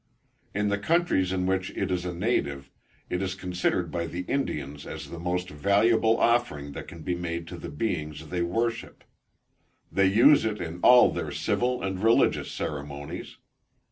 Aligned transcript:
In 0.55 0.69
the 0.69 0.79
countries 0.79 1.31
of 1.31 1.43
which 1.43 1.69
it 1.77 1.91
is 1.91 2.05
a 2.05 2.11
native, 2.11 2.71
it 3.07 3.21
is 3.21 3.35
considered 3.35 3.91
by 3.91 4.07
the 4.07 4.21
Indians 4.21 4.87
as 4.87 5.11
the 5.11 5.19
most 5.19 5.51
valuable 5.51 6.17
offering 6.17 6.71
that 6.71 6.87
can 6.87 7.03
be 7.03 7.13
made 7.13 7.45
to 7.49 7.55
the 7.55 7.69
Beings 7.69 8.29
they 8.29 8.41
worship: 8.41 9.03
they 9.91 10.07
use 10.07 10.43
it 10.43 10.59
in 10.59 10.79
all 10.81 11.11
their 11.11 11.29
civil 11.31 11.83
and 11.83 12.01
religious 12.01 12.49
ceremonies. 12.51 13.37